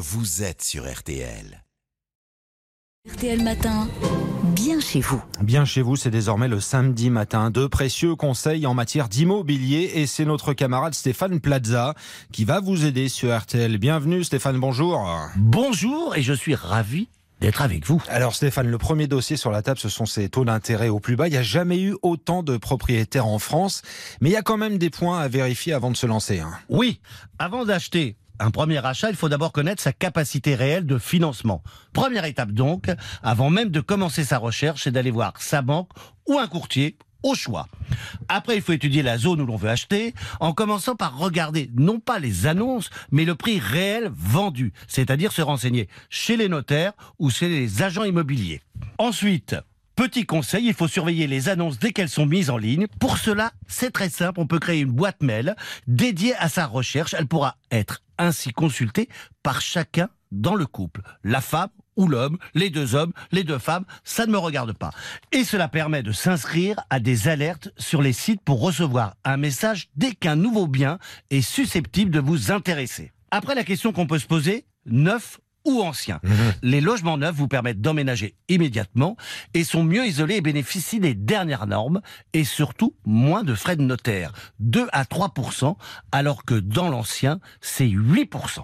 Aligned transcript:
vous 0.00 0.44
êtes 0.44 0.62
sur 0.62 0.88
RTL. 0.88 1.64
RTL 3.12 3.42
Matin, 3.42 3.88
bien 4.54 4.78
chez 4.78 5.00
vous. 5.00 5.20
Bien 5.42 5.64
chez 5.64 5.82
vous, 5.82 5.96
c'est 5.96 6.12
désormais 6.12 6.46
le 6.46 6.60
samedi 6.60 7.10
matin. 7.10 7.50
De 7.50 7.66
précieux 7.66 8.14
conseils 8.14 8.64
en 8.68 8.74
matière 8.74 9.08
d'immobilier 9.08 9.90
et 9.94 10.06
c'est 10.06 10.24
notre 10.24 10.52
camarade 10.52 10.94
Stéphane 10.94 11.40
Plaza 11.40 11.94
qui 12.30 12.44
va 12.44 12.60
vous 12.60 12.84
aider 12.84 13.08
sur 13.08 13.36
RTL. 13.36 13.76
Bienvenue 13.78 14.22
Stéphane, 14.22 14.60
bonjour. 14.60 15.04
Bonjour 15.36 16.14
et 16.14 16.22
je 16.22 16.32
suis 16.32 16.54
ravi 16.54 17.08
d'être 17.40 17.62
avec 17.62 17.84
vous. 17.84 18.00
Alors 18.06 18.36
Stéphane, 18.36 18.68
le 18.68 18.78
premier 18.78 19.08
dossier 19.08 19.36
sur 19.36 19.50
la 19.50 19.62
table, 19.62 19.80
ce 19.80 19.88
sont 19.88 20.06
ces 20.06 20.28
taux 20.28 20.44
d'intérêt 20.44 20.90
au 20.90 21.00
plus 21.00 21.16
bas. 21.16 21.26
Il 21.26 21.32
n'y 21.32 21.36
a 21.38 21.42
jamais 21.42 21.80
eu 21.80 21.96
autant 22.02 22.44
de 22.44 22.56
propriétaires 22.56 23.26
en 23.26 23.40
France, 23.40 23.82
mais 24.20 24.30
il 24.30 24.32
y 24.32 24.36
a 24.36 24.42
quand 24.42 24.58
même 24.58 24.78
des 24.78 24.90
points 24.90 25.18
à 25.18 25.26
vérifier 25.26 25.72
avant 25.72 25.90
de 25.90 25.96
se 25.96 26.06
lancer. 26.06 26.38
hein. 26.38 26.52
Oui, 26.68 27.00
avant 27.40 27.64
d'acheter 27.64 28.16
un 28.38 28.50
premier 28.50 28.84
achat, 28.84 29.10
il 29.10 29.16
faut 29.16 29.28
d'abord 29.28 29.52
connaître 29.52 29.82
sa 29.82 29.92
capacité 29.92 30.54
réelle 30.54 30.86
de 30.86 30.98
financement. 30.98 31.62
Première 31.92 32.24
étape 32.24 32.52
donc, 32.52 32.86
avant 33.22 33.50
même 33.50 33.70
de 33.70 33.80
commencer 33.80 34.24
sa 34.24 34.38
recherche, 34.38 34.84
c'est 34.84 34.90
d'aller 34.90 35.10
voir 35.10 35.34
sa 35.38 35.62
banque 35.62 35.90
ou 36.26 36.38
un 36.38 36.46
courtier 36.46 36.96
au 37.22 37.34
choix. 37.34 37.66
Après, 38.28 38.56
il 38.56 38.62
faut 38.62 38.72
étudier 38.72 39.02
la 39.02 39.18
zone 39.18 39.40
où 39.40 39.46
l'on 39.46 39.56
veut 39.56 39.70
acheter, 39.70 40.14
en 40.40 40.52
commençant 40.52 40.94
par 40.94 41.18
regarder 41.18 41.70
non 41.74 41.98
pas 41.98 42.18
les 42.18 42.46
annonces, 42.46 42.90
mais 43.10 43.24
le 43.24 43.34
prix 43.34 43.58
réel 43.58 44.10
vendu, 44.14 44.72
c'est-à-dire 44.86 45.32
se 45.32 45.42
renseigner 45.42 45.88
chez 46.10 46.36
les 46.36 46.48
notaires 46.48 46.92
ou 47.18 47.30
chez 47.30 47.48
les 47.48 47.82
agents 47.82 48.04
immobiliers. 48.04 48.60
Ensuite, 48.98 49.56
Petit 49.98 50.26
conseil, 50.26 50.68
il 50.68 50.74
faut 50.74 50.86
surveiller 50.86 51.26
les 51.26 51.48
annonces 51.48 51.80
dès 51.80 51.90
qu'elles 51.90 52.08
sont 52.08 52.24
mises 52.24 52.50
en 52.50 52.56
ligne. 52.56 52.86
Pour 53.00 53.18
cela, 53.18 53.50
c'est 53.66 53.90
très 53.90 54.08
simple, 54.08 54.38
on 54.38 54.46
peut 54.46 54.60
créer 54.60 54.78
une 54.78 54.92
boîte 54.92 55.24
mail 55.24 55.56
dédiée 55.88 56.36
à 56.36 56.48
sa 56.48 56.66
recherche. 56.66 57.16
Elle 57.18 57.26
pourra 57.26 57.56
être 57.72 58.00
ainsi 58.16 58.52
consultée 58.52 59.08
par 59.42 59.60
chacun 59.60 60.08
dans 60.30 60.54
le 60.54 60.66
couple. 60.66 61.00
La 61.24 61.40
femme 61.40 61.70
ou 61.96 62.06
l'homme, 62.06 62.38
les 62.54 62.70
deux 62.70 62.94
hommes, 62.94 63.12
les 63.32 63.42
deux 63.42 63.58
femmes, 63.58 63.86
ça 64.04 64.24
ne 64.26 64.30
me 64.30 64.38
regarde 64.38 64.72
pas. 64.72 64.92
Et 65.32 65.42
cela 65.42 65.66
permet 65.66 66.04
de 66.04 66.12
s'inscrire 66.12 66.76
à 66.90 67.00
des 67.00 67.26
alertes 67.26 67.70
sur 67.76 68.00
les 68.00 68.12
sites 68.12 68.42
pour 68.42 68.60
recevoir 68.60 69.16
un 69.24 69.36
message 69.36 69.88
dès 69.96 70.12
qu'un 70.12 70.36
nouveau 70.36 70.68
bien 70.68 71.00
est 71.30 71.40
susceptible 71.40 72.12
de 72.12 72.20
vous 72.20 72.52
intéresser. 72.52 73.10
Après, 73.32 73.56
la 73.56 73.64
question 73.64 73.92
qu'on 73.92 74.06
peut 74.06 74.20
se 74.20 74.28
poser, 74.28 74.64
neuf 74.86 75.40
ou 75.68 75.82
ancien. 75.82 76.20
Les 76.62 76.80
logements 76.80 77.18
neufs 77.18 77.34
vous 77.34 77.48
permettent 77.48 77.80
d'emménager 77.80 78.34
immédiatement 78.48 79.16
et 79.54 79.64
sont 79.64 79.84
mieux 79.84 80.06
isolés 80.06 80.36
et 80.36 80.40
bénéficient 80.40 81.00
des 81.00 81.14
dernières 81.14 81.66
normes 81.66 82.00
et 82.32 82.44
surtout 82.44 82.94
moins 83.04 83.44
de 83.44 83.54
frais 83.54 83.76
de 83.76 83.82
notaire, 83.82 84.32
2 84.60 84.88
à 84.92 85.04
3% 85.04 85.76
alors 86.12 86.44
que 86.44 86.54
dans 86.54 86.88
l'ancien, 86.88 87.40
c'est 87.60 87.86
8% 87.86 88.60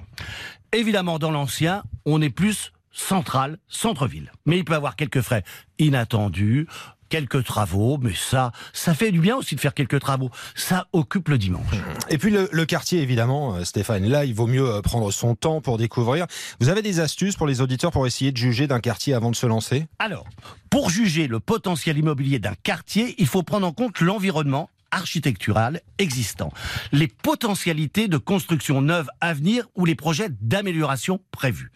Évidemment, 0.72 1.18
dans 1.20 1.30
l'ancien, 1.30 1.84
on 2.04 2.20
est 2.20 2.30
plus 2.30 2.72
central, 2.90 3.58
centre-ville. 3.68 4.32
Mais 4.46 4.58
il 4.58 4.64
peut 4.64 4.74
avoir 4.74 4.96
quelques 4.96 5.20
frais 5.20 5.44
inattendus, 5.78 6.66
quelques 7.14 7.44
travaux, 7.44 7.96
mais 8.02 8.12
ça, 8.12 8.50
ça 8.72 8.92
fait 8.92 9.12
du 9.12 9.20
bien 9.20 9.36
aussi 9.36 9.54
de 9.54 9.60
faire 9.60 9.72
quelques 9.72 10.00
travaux. 10.00 10.30
Ça 10.56 10.88
occupe 10.92 11.28
le 11.28 11.38
dimanche. 11.38 11.62
Et 12.08 12.18
puis 12.18 12.32
le, 12.32 12.48
le 12.50 12.66
quartier, 12.66 13.02
évidemment, 13.02 13.54
euh, 13.54 13.62
Stéphane, 13.62 14.04
là, 14.08 14.24
il 14.24 14.34
vaut 14.34 14.48
mieux 14.48 14.68
euh, 14.68 14.80
prendre 14.80 15.12
son 15.12 15.36
temps 15.36 15.60
pour 15.60 15.78
découvrir. 15.78 16.26
Vous 16.58 16.70
avez 16.70 16.82
des 16.82 16.98
astuces 16.98 17.36
pour 17.36 17.46
les 17.46 17.60
auditeurs 17.60 17.92
pour 17.92 18.04
essayer 18.08 18.32
de 18.32 18.36
juger 18.36 18.66
d'un 18.66 18.80
quartier 18.80 19.14
avant 19.14 19.30
de 19.30 19.36
se 19.36 19.46
lancer? 19.46 19.86
Alors, 20.00 20.26
pour 20.70 20.90
juger 20.90 21.28
le 21.28 21.38
potentiel 21.38 21.98
immobilier 21.98 22.40
d'un 22.40 22.56
quartier, 22.64 23.14
il 23.18 23.28
faut 23.28 23.44
prendre 23.44 23.68
en 23.68 23.72
compte 23.72 24.00
l'environnement 24.00 24.68
architectural 24.94 25.80
existant, 25.98 26.52
les 26.92 27.08
potentialités 27.08 28.08
de 28.08 28.16
construction 28.16 28.80
neuve 28.80 29.08
à 29.20 29.34
venir 29.34 29.66
ou 29.74 29.84
les 29.84 29.94
projets 29.94 30.28
d'amélioration 30.40 31.20
prévus. 31.32 31.72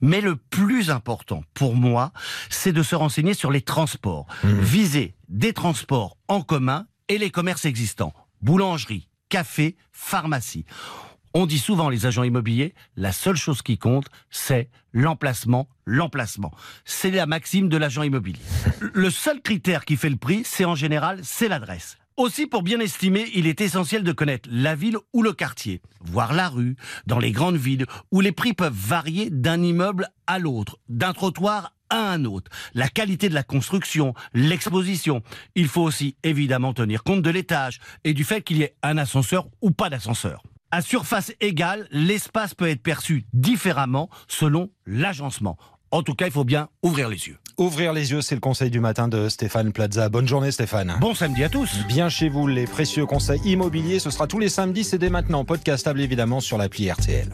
Mais 0.00 0.20
le 0.20 0.36
plus 0.36 0.90
important 0.90 1.44
pour 1.54 1.76
moi, 1.76 2.12
c'est 2.50 2.72
de 2.72 2.82
se 2.82 2.96
renseigner 2.96 3.34
sur 3.34 3.50
les 3.50 3.62
transports, 3.62 4.26
viser 4.42 5.14
des 5.28 5.52
transports 5.52 6.16
en 6.28 6.42
commun 6.42 6.86
et 7.08 7.18
les 7.18 7.30
commerces 7.30 7.64
existants, 7.64 8.12
boulangerie, 8.42 9.08
café, 9.28 9.76
pharmacie. 9.92 10.64
On 11.34 11.44
dit 11.44 11.58
souvent, 11.58 11.90
les 11.90 12.06
agents 12.06 12.22
immobiliers, 12.22 12.74
la 12.96 13.12
seule 13.12 13.36
chose 13.36 13.60
qui 13.60 13.76
compte, 13.76 14.06
c'est 14.30 14.70
l'emplacement, 14.92 15.68
l'emplacement. 15.84 16.50
C'est 16.86 17.10
la 17.10 17.26
maxime 17.26 17.68
de 17.68 17.76
l'agent 17.76 18.02
immobilier. 18.02 18.40
Le 18.80 19.10
seul 19.10 19.42
critère 19.42 19.84
qui 19.84 19.96
fait 19.96 20.08
le 20.08 20.16
prix, 20.16 20.42
c'est 20.46 20.64
en 20.64 20.74
général, 20.74 21.20
c'est 21.22 21.48
l'adresse. 21.48 21.98
Aussi, 22.16 22.46
pour 22.46 22.62
bien 22.62 22.80
estimer, 22.80 23.26
il 23.34 23.46
est 23.46 23.60
essentiel 23.60 24.02
de 24.02 24.10
connaître 24.10 24.48
la 24.50 24.74
ville 24.74 24.96
ou 25.12 25.22
le 25.22 25.34
quartier, 25.34 25.82
voire 26.00 26.32
la 26.32 26.48
rue, 26.48 26.76
dans 27.06 27.18
les 27.18 27.30
grandes 27.30 27.58
villes, 27.58 27.84
où 28.10 28.22
les 28.22 28.32
prix 28.32 28.54
peuvent 28.54 28.72
varier 28.72 29.28
d'un 29.28 29.62
immeuble 29.62 30.08
à 30.26 30.38
l'autre, 30.38 30.78
d'un 30.88 31.12
trottoir 31.12 31.74
à 31.90 32.10
un 32.12 32.24
autre. 32.24 32.50
La 32.72 32.88
qualité 32.88 33.28
de 33.28 33.34
la 33.34 33.42
construction, 33.42 34.14
l'exposition. 34.32 35.22
Il 35.54 35.68
faut 35.68 35.82
aussi 35.82 36.16
évidemment 36.22 36.72
tenir 36.72 37.02
compte 37.02 37.20
de 37.20 37.28
l'étage 37.28 37.80
et 38.02 38.14
du 38.14 38.24
fait 38.24 38.40
qu'il 38.40 38.56
y 38.56 38.62
ait 38.62 38.76
un 38.82 38.96
ascenseur 38.96 39.46
ou 39.60 39.70
pas 39.70 39.90
d'ascenseur. 39.90 40.42
À 40.70 40.80
surface 40.80 41.34
égale, 41.42 41.86
l'espace 41.90 42.54
peut 42.54 42.68
être 42.68 42.82
perçu 42.82 43.26
différemment 43.34 44.08
selon 44.26 44.70
l'agencement. 44.86 45.58
En 45.90 46.02
tout 46.02 46.14
cas, 46.14 46.26
il 46.26 46.32
faut 46.32 46.44
bien 46.44 46.70
ouvrir 46.82 47.10
les 47.10 47.28
yeux. 47.28 47.38
Ouvrir 47.58 47.94
les 47.94 48.10
yeux, 48.10 48.20
c'est 48.20 48.34
le 48.34 48.40
conseil 48.42 48.70
du 48.70 48.80
matin 48.80 49.08
de 49.08 49.30
Stéphane 49.30 49.72
Plaza. 49.72 50.10
Bonne 50.10 50.28
journée 50.28 50.50
Stéphane. 50.50 50.98
Bon 51.00 51.14
samedi 51.14 51.42
à 51.42 51.48
tous 51.48 51.86
Bien 51.88 52.10
chez 52.10 52.28
vous, 52.28 52.46
les 52.46 52.66
précieux 52.66 53.06
conseils 53.06 53.40
immobiliers, 53.46 53.98
ce 53.98 54.10
sera 54.10 54.26
tous 54.26 54.38
les 54.38 54.50
samedis, 54.50 54.84
c'est 54.84 54.98
dès 54.98 55.08
maintenant, 55.08 55.42
podcastable 55.46 56.02
évidemment 56.02 56.40
sur 56.40 56.58
l'appli 56.58 56.90
RTL. 56.90 57.30